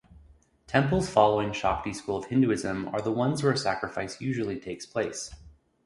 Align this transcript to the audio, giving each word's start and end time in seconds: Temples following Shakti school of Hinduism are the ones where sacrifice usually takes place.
Temples 0.65 1.07
following 1.11 1.53
Shakti 1.53 1.93
school 1.93 2.17
of 2.17 2.25
Hinduism 2.25 2.87
are 2.87 3.01
the 3.01 3.11
ones 3.11 3.43
where 3.43 3.55
sacrifice 3.55 4.19
usually 4.19 4.59
takes 4.59 4.83
place. 4.83 5.29